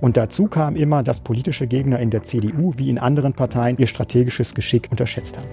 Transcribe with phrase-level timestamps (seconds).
[0.00, 3.86] Und dazu kam immer, dass politische Gegner in der CDU wie in anderen Parteien ihr
[3.86, 5.48] strategisches Geschick unterschätzt haben.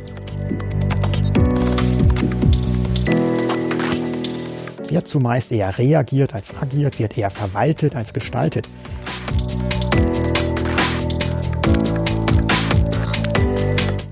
[4.83, 8.69] Sie hat zumeist eher reagiert als agiert, sie hat eher verwaltet als gestaltet.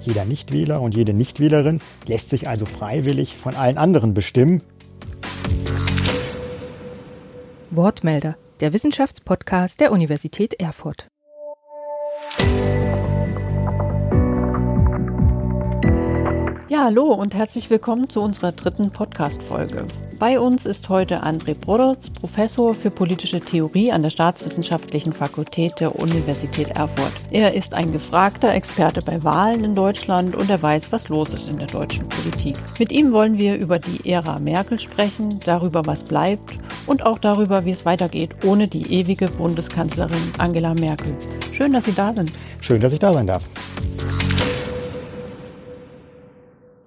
[0.01, 4.61] Jeder Nichtwähler und jede Nichtwählerin lässt sich also freiwillig von allen anderen bestimmen.
[7.71, 11.07] Wortmelder, der Wissenschaftspodcast der Universität Erfurt.
[16.69, 19.87] Ja, hallo und herzlich willkommen zu unserer dritten Podcast-Folge.
[20.17, 25.99] Bei uns ist heute André Brodotz, Professor für politische Theorie an der Staatswissenschaftlichen Fakultät der
[25.99, 27.11] Universität Erfurt.
[27.31, 31.49] Er ist ein gefragter Experte bei Wahlen in Deutschland und er weiß, was los ist
[31.49, 32.55] in der deutschen Politik.
[32.79, 37.65] Mit ihm wollen wir über die Ära Merkel sprechen, darüber, was bleibt und auch darüber,
[37.65, 41.13] wie es weitergeht ohne die ewige Bundeskanzlerin Angela Merkel.
[41.51, 42.31] Schön, dass Sie da sind.
[42.61, 43.43] Schön, dass ich da sein darf.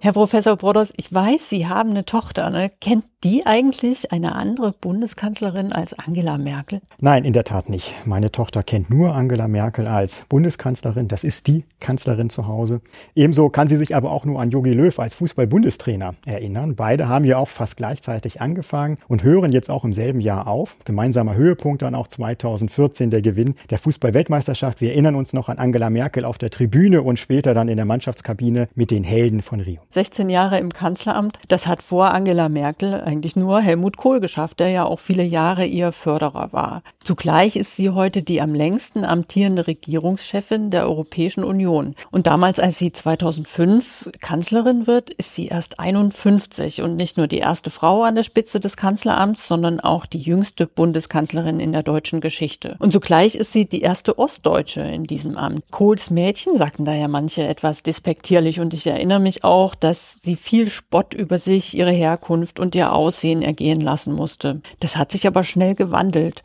[0.08, 2.48] Herr Professor Brodos, ich weiß, Sie haben eine Tochter.
[2.48, 2.70] Ne?
[2.80, 6.80] Kennt die eigentlich eine andere Bundeskanzlerin als Angela Merkel?
[6.98, 7.92] Nein, in der Tat nicht.
[8.06, 11.08] Meine Tochter kennt nur Angela Merkel als Bundeskanzlerin.
[11.08, 12.80] Das ist die Kanzlerin zu Hause.
[13.16, 16.76] Ebenso kann sie sich aber auch nur an Jogi Löw als Fußball-Bundestrainer erinnern.
[16.76, 20.76] Beide haben ja auch fast gleichzeitig angefangen und hören jetzt auch im selben Jahr auf.
[20.84, 24.80] Gemeinsamer Höhepunkt dann auch 2014 der Gewinn der Fußball-Weltmeisterschaft.
[24.80, 27.84] Wir erinnern uns noch an Angela Merkel auf der Tribüne und später dann in der
[27.84, 29.80] Mannschaftskabine mit den Helden von Rio.
[29.98, 34.68] 16 Jahre im Kanzleramt, das hat vor Angela Merkel eigentlich nur Helmut Kohl geschafft, der
[34.68, 36.84] ja auch viele Jahre ihr Förderer war.
[37.02, 41.96] Zugleich ist sie heute die am längsten amtierende Regierungschefin der Europäischen Union.
[42.12, 47.38] Und damals, als sie 2005 Kanzlerin wird, ist sie erst 51 und nicht nur die
[47.38, 52.20] erste Frau an der Spitze des Kanzleramts, sondern auch die jüngste Bundeskanzlerin in der deutschen
[52.20, 52.76] Geschichte.
[52.78, 55.64] Und zugleich ist sie die erste Ostdeutsche in diesem Amt.
[55.72, 60.36] Kohls Mädchen sagten da ja manche etwas despektierlich und ich erinnere mich auch, dass sie
[60.36, 64.60] viel Spott über sich, ihre Herkunft und ihr Aussehen ergehen lassen musste.
[64.80, 66.42] Das hat sich aber schnell gewandelt.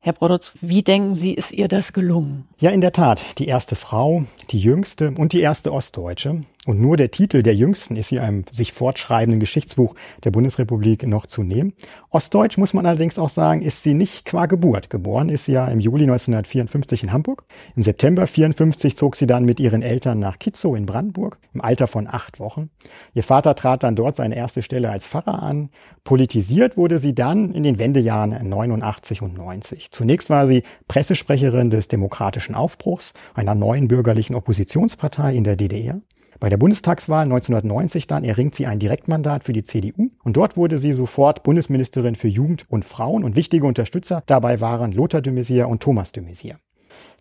[0.00, 2.46] Herr Brodotz, wie denken Sie, ist ihr das gelungen?
[2.60, 3.20] Ja, in der Tat.
[3.38, 6.44] Die erste Frau, die jüngste und die erste Ostdeutsche.
[6.66, 9.94] Und nur der Titel der Jüngsten ist hier einem sich fortschreibenden Geschichtsbuch
[10.24, 11.74] der Bundesrepublik noch zu nehmen.
[12.10, 14.90] Ostdeutsch muss man allerdings auch sagen, ist sie nicht qua Geburt.
[14.90, 17.44] Geboren ist sie ja im Juli 1954 in Hamburg.
[17.76, 21.86] Im September 54 zog sie dann mit ihren Eltern nach Kitzow in Brandenburg im Alter
[21.86, 22.70] von acht Wochen.
[23.14, 25.70] Ihr Vater trat dann dort seine erste Stelle als Pfarrer an.
[26.02, 29.92] Politisiert wurde sie dann in den Wendejahren 89 und 90.
[29.92, 36.00] Zunächst war sie Pressesprecherin des Demokratischen Aufbruchs, einer neuen bürgerlichen Oppositionspartei in der DDR.
[36.38, 40.76] Bei der Bundestagswahl 1990 dann erringt sie ein Direktmandat für die CDU und dort wurde
[40.76, 45.64] sie sofort Bundesministerin für Jugend und Frauen und wichtige Unterstützer dabei waren Lothar de Maizière
[45.64, 46.56] und Thomas de Maizière.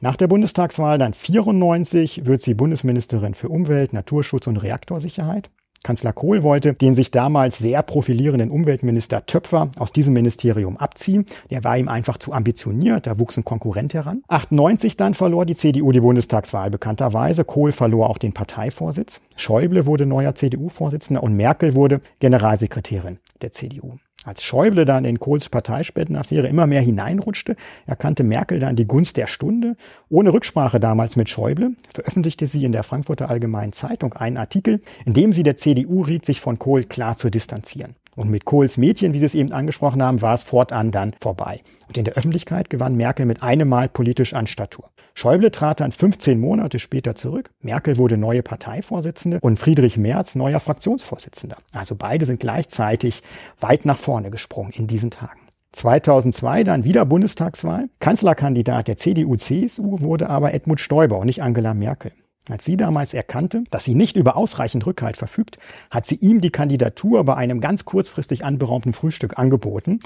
[0.02, 5.50] Nach der Bundestagswahl dann 94 wird sie Bundesministerin für Umwelt, Naturschutz und Reaktorsicherheit.
[5.86, 11.28] Kanzler Kohl wollte den sich damals sehr profilierenden Umweltminister Töpfer aus diesem Ministerium abziehen.
[11.52, 14.24] Der war ihm einfach zu ambitioniert, da wuchs ein Konkurrent heran.
[14.28, 17.46] 98 dann verlor die CDU die Bundestagswahl bekannterweise.
[17.46, 19.22] Kohl verlor auch den Parteivorsitz.
[19.36, 23.94] Schäuble wurde neuer CDU-Vorsitzender und Merkel wurde Generalsekretärin der CDU.
[24.26, 27.56] Als Schäuble dann in Kohls Parteispendenaffäre immer mehr hineinrutschte,
[27.86, 29.76] erkannte Merkel dann die Gunst der Stunde.
[30.10, 35.14] Ohne Rücksprache damals mit Schäuble veröffentlichte sie in der Frankfurter Allgemeinen Zeitung einen Artikel, in
[35.14, 37.96] dem sie der CDU riet, sich von Kohl klar zu distanzieren.
[38.16, 41.62] Und mit Kohls Mädchen, wie Sie es eben angesprochen haben, war es fortan dann vorbei.
[41.88, 44.90] Und in der Öffentlichkeit gewann Merkel mit einem Mal politisch an Statur.
[45.14, 47.52] Schäuble trat dann 15 Monate später zurück.
[47.62, 51.58] Merkel wurde neue Parteivorsitzende und Friedrich Merz neuer Fraktionsvorsitzender.
[51.74, 53.22] Also beide sind gleichzeitig
[53.60, 55.40] weit nach vorne gesprungen in diesen Tagen.
[55.74, 57.90] 2002 dann wieder Bundestagswahl.
[58.00, 62.12] Kanzlerkandidat der CDU-CSU wurde aber Edmund Stoiber und nicht Angela Merkel.
[62.48, 65.58] Als sie damals erkannte, dass sie nicht über ausreichend Rückhalt verfügt,
[65.90, 70.00] hat sie ihm die Kandidatur bei einem ganz kurzfristig anberaumten Frühstück angeboten.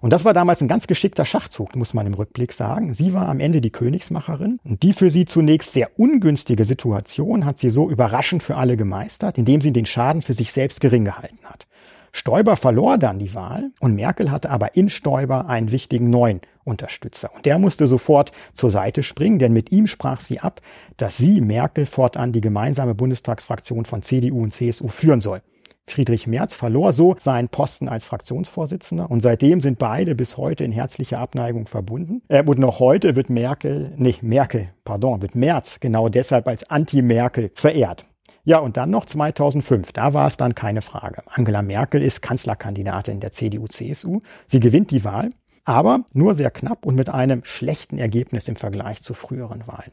[0.00, 2.94] Und das war damals ein ganz geschickter Schachzug, muss man im Rückblick sagen.
[2.94, 7.58] Sie war am Ende die Königsmacherin und die für sie zunächst sehr ungünstige Situation hat
[7.58, 11.44] sie so überraschend für alle gemeistert, indem sie den Schaden für sich selbst gering gehalten
[11.44, 11.66] hat.
[12.14, 17.30] Stoiber verlor dann die Wahl und Merkel hatte aber in Stoiber einen wichtigen neuen Unterstützer.
[17.34, 20.60] Und der musste sofort zur Seite springen, denn mit ihm sprach sie ab,
[20.96, 25.42] dass sie, Merkel, fortan die gemeinsame Bundestagsfraktion von CDU und CSU führen soll.
[25.86, 30.72] Friedrich Merz verlor so seinen Posten als Fraktionsvorsitzender und seitdem sind beide bis heute in
[30.72, 32.22] herzlicher Abneigung verbunden.
[32.28, 37.50] Äh, und noch heute wird Merkel, nicht Merkel, pardon, wird Merz genau deshalb als Anti-Merkel
[37.54, 38.06] verehrt.
[38.44, 41.22] Ja, und dann noch 2005, da war es dann keine Frage.
[41.26, 44.20] Angela Merkel ist Kanzlerkandidatin der CDU-CSU.
[44.46, 45.30] Sie gewinnt die Wahl
[45.64, 49.92] aber nur sehr knapp und mit einem schlechten Ergebnis im Vergleich zu früheren Wahlen.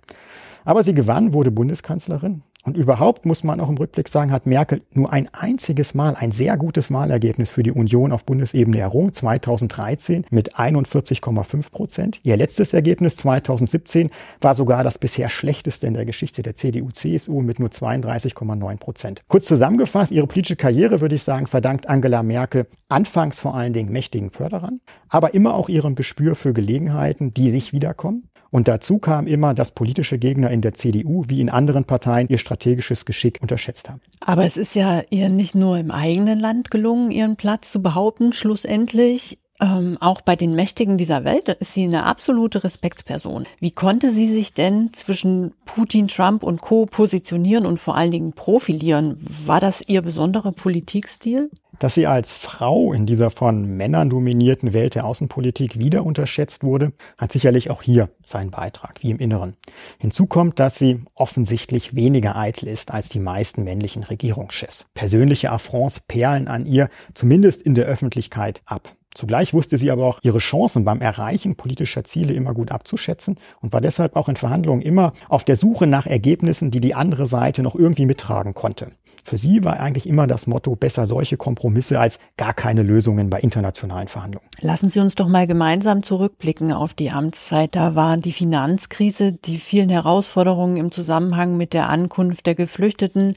[0.65, 4.81] Aber sie gewann, wurde Bundeskanzlerin und überhaupt muss man auch im Rückblick sagen, hat Merkel
[4.91, 10.25] nur ein einziges Mal ein sehr gutes Wahlergebnis für die Union auf Bundesebene errungen, 2013
[10.29, 12.19] mit 41,5 Prozent.
[12.23, 14.09] Ihr letztes Ergebnis 2017
[14.41, 19.21] war sogar das bisher schlechteste in der Geschichte der CDU-CSU mit nur 32,9 Prozent.
[19.29, 23.91] Kurz zusammengefasst, ihre politische Karriere, würde ich sagen, verdankt Angela Merkel anfangs vor allen Dingen
[23.91, 29.27] mächtigen Förderern, aber immer auch ihrem Gespür für Gelegenheiten, die nicht wiederkommen und dazu kam
[29.27, 33.89] immer, dass politische Gegner in der CDU wie in anderen Parteien ihr strategisches Geschick unterschätzt
[33.89, 34.01] haben.
[34.25, 38.33] Aber es ist ja ihr nicht nur im eigenen Land gelungen, ihren Platz zu behaupten.
[38.33, 43.45] Schlussendlich ähm, auch bei den Mächtigen dieser Welt ist sie eine absolute Respektsperson.
[43.59, 46.85] Wie konnte sie sich denn zwischen Putin, Trump und Co.
[46.85, 49.17] positionieren und vor allen Dingen profilieren?
[49.19, 51.49] War das ihr besonderer Politikstil?
[51.79, 56.91] Dass sie als Frau in dieser von Männern dominierten Welt der Außenpolitik wieder unterschätzt wurde,
[57.17, 59.55] hat sicherlich auch hier seinen Beitrag, wie im Inneren.
[59.97, 64.87] Hinzu kommt, dass sie offensichtlich weniger eitel ist als die meisten männlichen Regierungschefs.
[64.93, 68.93] Persönliche Affronts perlen an ihr, zumindest in der Öffentlichkeit, ab.
[69.19, 73.73] Zugleich wusste sie aber auch ihre Chancen beim Erreichen politischer Ziele immer gut abzuschätzen und
[73.73, 77.61] war deshalb auch in Verhandlungen immer auf der Suche nach Ergebnissen, die die andere Seite
[77.61, 78.93] noch irgendwie mittragen konnte.
[79.25, 83.41] Für sie war eigentlich immer das Motto, besser solche Kompromisse als gar keine Lösungen bei
[83.41, 84.47] internationalen Verhandlungen.
[84.61, 87.75] Lassen Sie uns doch mal gemeinsam zurückblicken auf die Amtszeit.
[87.75, 93.33] Da war die Finanzkrise, die vielen Herausforderungen im Zusammenhang mit der Ankunft der Geflüchteten,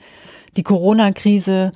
[0.56, 1.72] die Corona-Krise,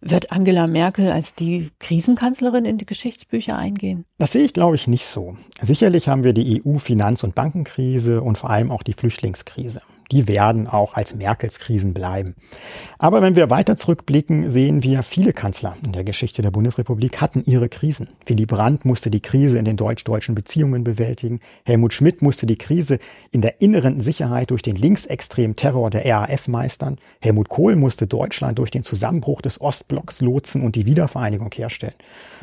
[0.00, 4.04] wird Angela Merkel als die Krisenkanzlerin in die Geschichtsbücher eingehen?
[4.20, 5.36] Das sehe ich, glaube ich, nicht so.
[5.60, 9.80] Sicherlich haben wir die EU-Finanz- und Bankenkrise und vor allem auch die Flüchtlingskrise
[10.10, 12.34] die werden auch als Merkels Krisen bleiben.
[12.98, 17.42] Aber wenn wir weiter zurückblicken, sehen wir, viele Kanzler in der Geschichte der Bundesrepublik hatten
[17.44, 18.08] ihre Krisen.
[18.26, 21.40] Willy Brandt musste die Krise in den deutsch-deutschen Beziehungen bewältigen.
[21.64, 22.98] Helmut Schmidt musste die Krise
[23.30, 26.96] in der inneren Sicherheit durch den linksextremen Terror der RAF meistern.
[27.20, 31.94] Helmut Kohl musste Deutschland durch den Zusammenbruch des Ostblocks lotsen und die Wiedervereinigung herstellen.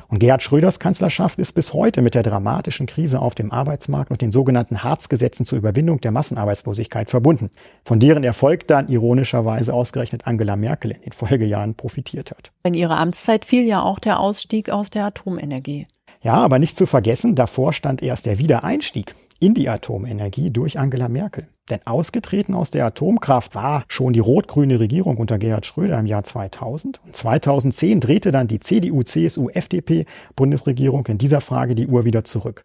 [0.07, 4.21] Und Gerhard Schröders Kanzlerschaft ist bis heute mit der dramatischen Krise auf dem Arbeitsmarkt und
[4.21, 7.49] den sogenannten Harz-Gesetzen zur Überwindung der Massenarbeitslosigkeit verbunden,
[7.83, 12.51] von deren Erfolg dann ironischerweise ausgerechnet Angela Merkel in den Folgejahren profitiert hat.
[12.63, 15.87] In ihrer Amtszeit fiel ja auch der Ausstieg aus der Atomenergie.
[16.21, 21.09] Ja, aber nicht zu vergessen, davor stand erst der Wiedereinstieg in die Atomenergie durch Angela
[21.09, 21.47] Merkel.
[21.69, 26.23] Denn ausgetreten aus der Atomkraft war schon die rot-grüne Regierung unter Gerhard Schröder im Jahr
[26.23, 26.99] 2000.
[27.03, 30.05] Und 2010 drehte dann die CDU, CSU, FDP
[30.35, 32.63] Bundesregierung in dieser Frage die Uhr wieder zurück.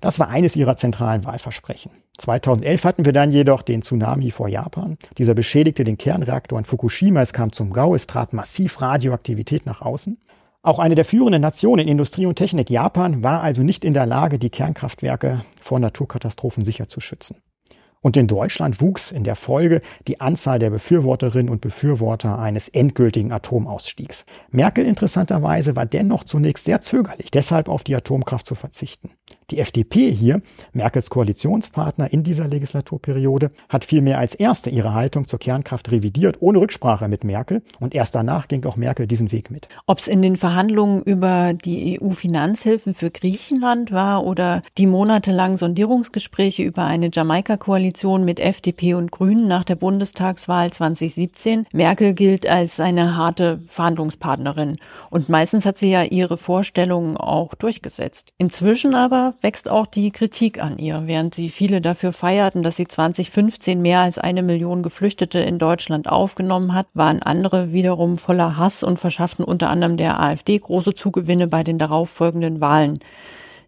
[0.00, 1.92] Das war eines ihrer zentralen Wahlversprechen.
[2.18, 4.98] 2011 hatten wir dann jedoch den Tsunami vor Japan.
[5.16, 7.22] Dieser beschädigte den Kernreaktor in Fukushima.
[7.22, 7.94] Es kam zum Gau.
[7.94, 10.18] Es trat massiv Radioaktivität nach außen.
[10.64, 14.06] Auch eine der führenden Nationen in Industrie und Technik, Japan, war also nicht in der
[14.06, 17.42] Lage, die Kernkraftwerke vor Naturkatastrophen sicher zu schützen.
[18.00, 23.32] Und in Deutschland wuchs in der Folge die Anzahl der Befürworterinnen und Befürworter eines endgültigen
[23.32, 24.24] Atomausstiegs.
[24.50, 29.10] Merkel interessanterweise war dennoch zunächst sehr zögerlich, deshalb auf die Atomkraft zu verzichten.
[29.52, 30.40] Die FDP hier,
[30.72, 36.58] Merkels Koalitionspartner in dieser Legislaturperiode, hat vielmehr als erste ihre Haltung zur Kernkraft revidiert, ohne
[36.58, 37.60] Rücksprache mit Merkel.
[37.78, 39.68] Und erst danach ging auch Merkel diesen Weg mit.
[39.86, 46.62] Ob es in den Verhandlungen über die EU-Finanzhilfen für Griechenland war oder die monatelangen Sondierungsgespräche
[46.62, 53.18] über eine Jamaika-Koalition mit FDP und Grünen nach der Bundestagswahl 2017, Merkel gilt als eine
[53.18, 54.78] harte Verhandlungspartnerin.
[55.10, 58.32] Und meistens hat sie ja ihre Vorstellungen auch durchgesetzt.
[58.38, 61.02] Inzwischen aber wächst auch die Kritik an ihr.
[61.06, 66.08] Während sie viele dafür feierten, dass sie 2015 mehr als eine Million Geflüchtete in Deutschland
[66.08, 71.48] aufgenommen hat, waren andere wiederum voller Hass und verschafften unter anderem der AfD große Zugewinne
[71.48, 73.00] bei den darauffolgenden Wahlen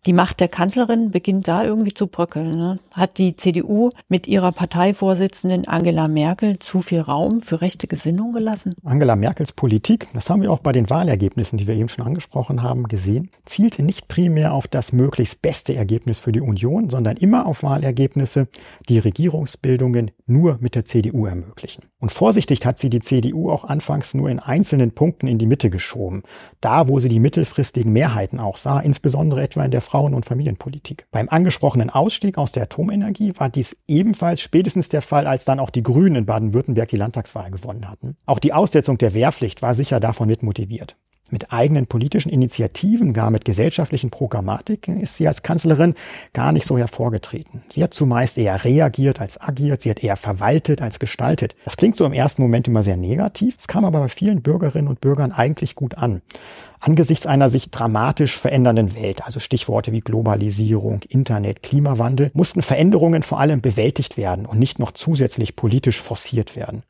[0.06, 2.56] die Macht der Kanzlerin beginnt da irgendwie zu bröckeln.
[2.56, 2.76] Ne?
[2.92, 8.74] Hat die CDU mit ihrer Parteivorsitzenden Angela Merkel zu viel Raum für rechte Gesinnung gelassen?
[8.84, 12.62] Angela Merkels Politik, das haben wir auch bei den Wahlergebnissen, die wir eben schon angesprochen
[12.62, 17.46] haben, gesehen, zielte nicht primär auf das möglichst beste Ergebnis für die Union, sondern immer
[17.46, 18.48] auf Wahlergebnisse,
[18.88, 21.84] die Regierungsbildungen nur mit der CDU ermöglichen.
[22.04, 25.70] Und vorsichtig hat sie die CDU auch anfangs nur in einzelnen Punkten in die Mitte
[25.70, 26.22] geschoben.
[26.60, 31.06] Da, wo sie die mittelfristigen Mehrheiten auch sah, insbesondere etwa in der Frauen- und Familienpolitik.
[31.12, 35.70] Beim angesprochenen Ausstieg aus der Atomenergie war dies ebenfalls spätestens der Fall, als dann auch
[35.70, 38.18] die Grünen in Baden-Württemberg die Landtagswahl gewonnen hatten.
[38.26, 40.98] Auch die Aussetzung der Wehrpflicht war sicher davon mit motiviert
[41.30, 45.94] mit eigenen politischen Initiativen, gar mit gesellschaftlichen Programmatiken ist sie als Kanzlerin
[46.34, 47.64] gar nicht so hervorgetreten.
[47.70, 51.56] Sie hat zumeist eher reagiert als agiert, sie hat eher verwaltet als gestaltet.
[51.64, 54.88] Das klingt so im ersten Moment immer sehr negativ, es kam aber bei vielen Bürgerinnen
[54.88, 56.20] und Bürgern eigentlich gut an.
[56.84, 63.40] Angesichts einer sich dramatisch verändernden Welt, also Stichworte wie Globalisierung, Internet, Klimawandel, mussten Veränderungen vor
[63.40, 66.82] allem bewältigt werden und nicht noch zusätzlich politisch forciert werden.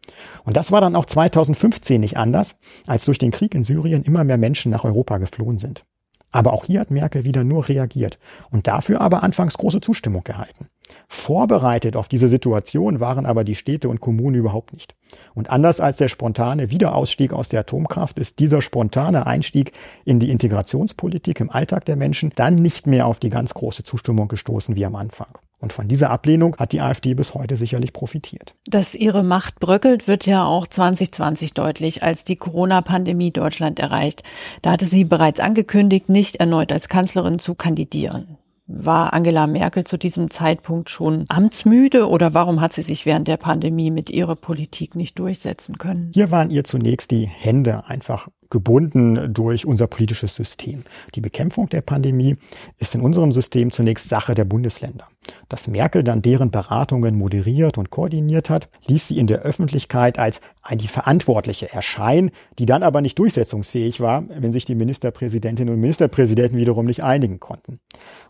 [0.42, 2.56] Und das war dann auch 2015 nicht anders,
[2.88, 5.84] als durch den Krieg in Syrien immer mehr Menschen nach Europa geflohen sind.
[6.30, 8.18] Aber auch hier hat Merkel wieder nur reagiert
[8.50, 10.66] und dafür aber anfangs große Zustimmung gehalten.
[11.08, 14.94] Vorbereitet auf diese Situation waren aber die Städte und Kommunen überhaupt nicht.
[15.34, 19.72] Und anders als der spontane Wiederausstieg aus der Atomkraft ist dieser spontane Einstieg
[20.04, 24.28] in die Integrationspolitik im Alltag der Menschen dann nicht mehr auf die ganz große Zustimmung
[24.28, 25.38] gestoßen wie am Anfang.
[25.60, 28.54] Und von dieser Ablehnung hat die AfD bis heute sicherlich profitiert.
[28.66, 34.24] Dass ihre Macht bröckelt, wird ja auch 2020 deutlich, als die Corona-Pandemie Deutschland erreicht.
[34.60, 38.36] Da hatte sie bereits angekündigt, nicht erneut als Kanzlerin zu kandidieren.
[38.66, 43.36] War Angela Merkel zu diesem Zeitpunkt schon amtsmüde oder warum hat sie sich während der
[43.36, 46.10] Pandemie mit ihrer Politik nicht durchsetzen können?
[46.14, 50.84] Hier waren ihr zunächst die Hände einfach gebunden durch unser politisches System.
[51.16, 52.36] Die Bekämpfung der Pandemie
[52.78, 55.08] ist in unserem System zunächst Sache der Bundesländer.
[55.48, 60.40] Dass Merkel dann deren Beratungen moderiert und koordiniert hat, ließ sie in der Öffentlichkeit als
[60.72, 62.30] die Verantwortliche erscheinen,
[62.60, 67.40] die dann aber nicht durchsetzungsfähig war, wenn sich die Ministerpräsidentinnen und Ministerpräsidenten wiederum nicht einigen
[67.40, 67.80] konnten.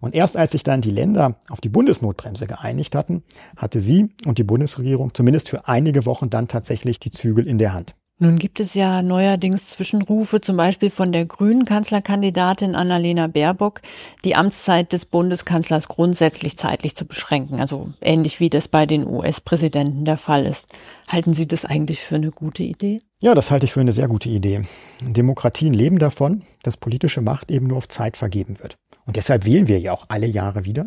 [0.00, 3.25] Und erst als sich dann die Länder auf die Bundesnotbremse geeinigt hatten,
[3.59, 7.75] hatte sie und die Bundesregierung zumindest für einige Wochen dann tatsächlich die Zügel in der
[7.75, 7.95] Hand.
[8.25, 13.83] Nun gibt es ja neuerdings Zwischenrufe, zum Beispiel von der grünen Kanzlerkandidatin Annalena Baerbock,
[14.25, 20.07] die Amtszeit des Bundeskanzlers grundsätzlich zeitlich zu beschränken, also ähnlich wie das bei den US-Präsidenten
[20.07, 20.69] der Fall ist.
[21.07, 23.00] Halten Sie das eigentlich für eine gute Idee?
[23.21, 24.62] Ja, das halte ich für eine sehr gute Idee.
[25.02, 28.78] Demokratien leben davon, dass politische Macht eben nur auf Zeit vergeben wird.
[29.07, 30.87] Und deshalb wählen wir ja auch alle Jahre wieder.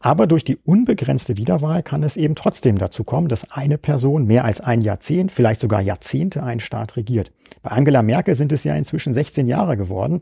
[0.00, 4.44] Aber durch die unbegrenzte Wiederwahl kann es eben trotzdem dazu kommen, dass eine Person mehr
[4.44, 7.32] als ein Jahrzehnt, vielleicht sogar Jahrzehnte einen Staat regiert.
[7.62, 10.20] Bei Angela Merkel sind es ja inzwischen 16 Jahre geworden.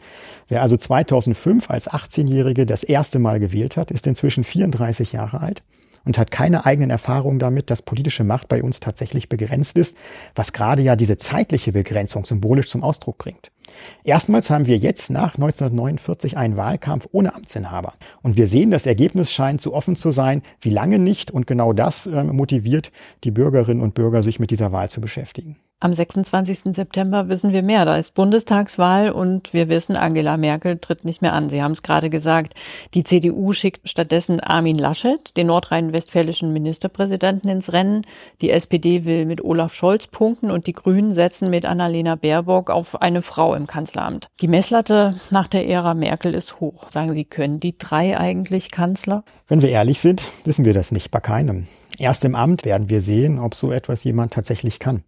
[0.48, 5.62] Wer also 2005 als 18-Jährige das erste Mal gewählt hat, ist inzwischen 34 Jahre alt
[6.06, 9.96] und hat keine eigenen Erfahrungen damit, dass politische Macht bei uns tatsächlich begrenzt ist,
[10.34, 13.50] was gerade ja diese zeitliche Begrenzung symbolisch zum Ausdruck bringt.
[14.04, 17.92] Erstmals haben wir jetzt nach 1949 einen Wahlkampf ohne Amtsinhaber.
[18.22, 21.32] Und wir sehen, das Ergebnis scheint so offen zu sein wie lange nicht.
[21.32, 22.92] Und genau das äh, motiviert
[23.24, 25.56] die Bürgerinnen und Bürger, sich mit dieser Wahl zu beschäftigen.
[25.78, 26.74] Am 26.
[26.74, 27.84] September wissen wir mehr.
[27.84, 31.50] Da ist Bundestagswahl und wir wissen, Angela Merkel tritt nicht mehr an.
[31.50, 32.54] Sie haben es gerade gesagt.
[32.94, 38.06] Die CDU schickt stattdessen Armin Laschet, den nordrhein-westfälischen Ministerpräsidenten, ins Rennen.
[38.40, 43.02] Die SPD will mit Olaf Scholz punkten und die Grünen setzen mit Annalena Baerbock auf
[43.02, 44.28] eine Frau im Kanzleramt.
[44.40, 46.90] Die Messlatte nach der Ära Merkel ist hoch.
[46.90, 49.24] Sagen Sie, können die drei eigentlich Kanzler?
[49.46, 51.66] Wenn wir ehrlich sind, wissen wir das nicht bei keinem.
[51.98, 55.02] Erst im Amt werden wir sehen, ob so etwas jemand tatsächlich kann.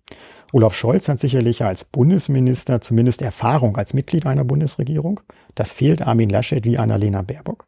[0.53, 5.21] Olaf Scholz hat sicherlich als Bundesminister zumindest Erfahrung als Mitglied einer Bundesregierung.
[5.55, 7.67] Das fehlt Armin Laschet wie Annalena Baerbock.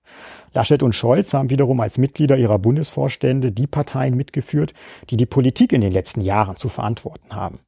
[0.55, 4.73] Laschet und Scholz haben wiederum als Mitglieder ihrer Bundesvorstände die Parteien mitgeführt,
[5.11, 7.61] die die Politik in den letzten Jahren zu verantworten haben.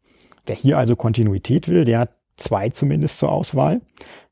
[0.47, 2.11] Wer hier also Kontinuität will, der hat
[2.43, 3.81] zwei zumindest zur Auswahl.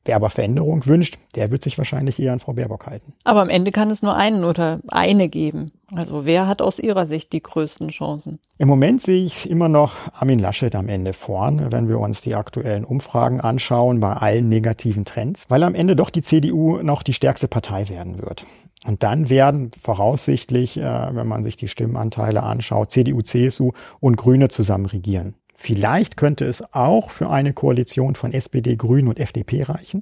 [0.03, 3.13] Wer aber Veränderung wünscht, der wird sich wahrscheinlich eher an Frau Baerbock halten.
[3.23, 5.71] Aber am Ende kann es nur einen oder eine geben.
[5.93, 8.39] Also wer hat aus Ihrer Sicht die größten Chancen?
[8.57, 12.33] Im Moment sehe ich immer noch Armin Laschet am Ende vorn, wenn wir uns die
[12.33, 17.13] aktuellen Umfragen anschauen, bei allen negativen Trends, weil am Ende doch die CDU noch die
[17.13, 18.45] stärkste Partei werden wird.
[18.87, 24.49] Und dann werden voraussichtlich, äh, wenn man sich die Stimmenanteile anschaut, CDU, CSU und Grüne
[24.49, 25.35] zusammen regieren.
[25.63, 30.01] Vielleicht könnte es auch für eine Koalition von SPD, Grünen und FDP reichen.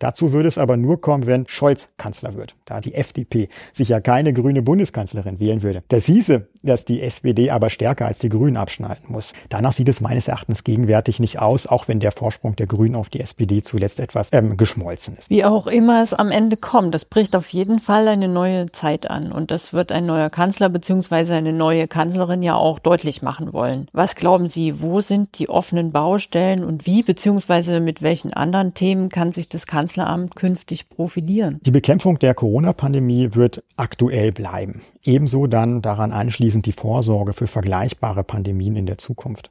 [0.00, 4.00] Dazu würde es aber nur kommen, wenn Scholz Kanzler wird, da die FDP sich ja
[4.00, 5.82] keine grüne Bundeskanzlerin wählen würde.
[5.88, 9.34] Das hieße, dass die SPD aber stärker als die Grünen abschneiden muss.
[9.50, 13.10] Danach sieht es meines Erachtens gegenwärtig nicht aus, auch wenn der Vorsprung der Grünen auf
[13.10, 15.28] die SPD zuletzt etwas ähm, geschmolzen ist.
[15.28, 19.10] Wie auch immer es am Ende kommt, das bricht auf jeden Fall eine neue Zeit
[19.10, 21.34] an und das wird ein neuer Kanzler bzw.
[21.34, 23.86] eine neue Kanzlerin ja auch deutlich machen wollen.
[23.92, 27.80] Was glauben Sie, wo sind die offenen Baustellen und wie bzw.
[27.80, 31.58] mit welchen anderen Themen kann sich das Kanzler Kanzleramt künftig profilieren?
[31.64, 34.82] Die Bekämpfung der Corona-Pandemie wird aktuell bleiben.
[35.02, 39.50] Ebenso dann daran anschließend die Vorsorge für vergleichbare Pandemien in der Zukunft.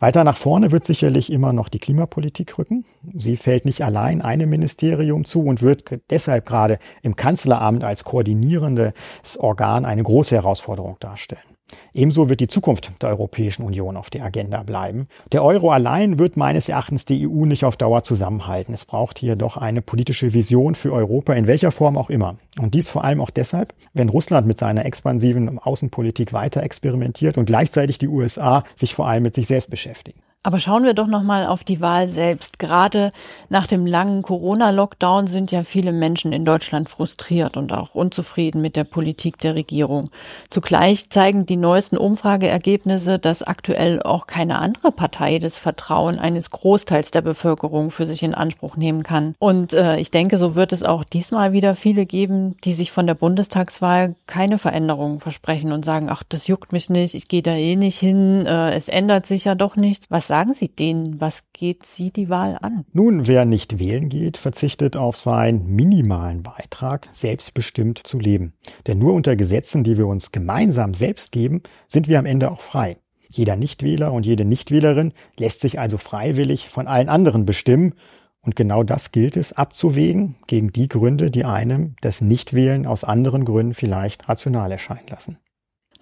[0.00, 2.84] Weiter nach vorne wird sicherlich immer noch die Klimapolitik rücken.
[3.14, 9.38] Sie fällt nicht allein einem Ministerium zu und wird deshalb gerade im Kanzleramt als koordinierendes
[9.38, 11.56] Organ eine große Herausforderung darstellen.
[11.94, 15.08] Ebenso wird die Zukunft der Europäischen Union auf der Agenda bleiben.
[15.32, 18.74] Der Euro allein wird meines Erachtens die EU nicht auf Dauer zusammenhalten.
[18.74, 22.36] Es braucht hier doch eine politische Vision für Europa, in welcher Form auch immer.
[22.58, 27.46] Und dies vor allem auch deshalb, wenn Russland mit seiner expansiven Außenpolitik weiter experimentiert und
[27.46, 30.20] gleichzeitig die USA sich vor allem mit sich selbst beschäftigen.
[30.44, 32.58] Aber schauen wir doch noch mal auf die Wahl selbst.
[32.58, 33.12] Gerade
[33.48, 38.74] nach dem langen Corona-Lockdown sind ja viele Menschen in Deutschland frustriert und auch unzufrieden mit
[38.74, 40.10] der Politik der Regierung.
[40.50, 47.12] Zugleich zeigen die neuesten Umfrageergebnisse, dass aktuell auch keine andere Partei das Vertrauen eines Großteils
[47.12, 49.36] der Bevölkerung für sich in Anspruch nehmen kann.
[49.38, 53.06] Und äh, ich denke, so wird es auch diesmal wieder viele geben, die sich von
[53.06, 57.54] der Bundestagswahl keine Veränderungen versprechen und sagen, ach, das juckt mich nicht, ich gehe da
[57.54, 60.06] eh nicht hin, äh, es ändert sich ja doch nichts.
[60.10, 61.20] Was sagen Sie denen?
[61.20, 62.86] Was geht Sie die Wahl an?
[62.94, 68.54] Nun, wer nicht wählen geht, verzichtet auf seinen minimalen Beitrag, selbstbestimmt zu leben.
[68.86, 72.62] Denn nur unter Gesetzen, die wir uns gemeinsam selbst geben, sind wir am Ende auch
[72.62, 72.96] frei.
[73.28, 77.92] Jeder Nichtwähler und jede Nichtwählerin lässt sich also freiwillig von allen anderen bestimmen.
[78.40, 83.44] Und genau das gilt es abzuwägen gegen die Gründe, die einem das Nichtwählen aus anderen
[83.44, 85.36] Gründen vielleicht rational erscheinen lassen.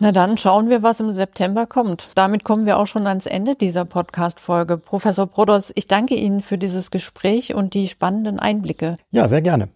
[0.03, 2.09] Na dann schauen wir, was im September kommt.
[2.15, 4.79] Damit kommen wir auch schon ans Ende dieser Podcast-Folge.
[4.79, 8.97] Professor Brodos, ich danke Ihnen für dieses Gespräch und die spannenden Einblicke.
[9.11, 9.69] Ja, sehr gerne.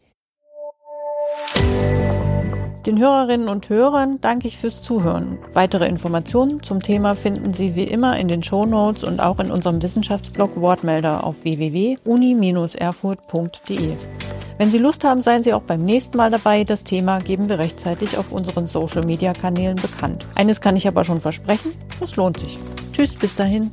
[2.87, 5.39] Den Hörerinnen und Hörern danke ich fürs Zuhören.
[5.55, 9.51] Weitere Informationen zum Thema finden Sie wie immer in den Show Notes und auch in
[9.51, 13.97] unserem Wissenschaftsblog Wortmelder auf www.uni-erfurt.de.
[14.59, 16.65] Wenn Sie Lust haben, seien Sie auch beim nächsten Mal dabei.
[16.65, 20.27] Das Thema geben wir rechtzeitig auf unseren Social-Media-Kanälen bekannt.
[20.35, 21.73] Eines kann ich aber schon versprechen,
[22.03, 22.59] es lohnt sich.
[22.93, 23.71] Tschüss, bis dahin.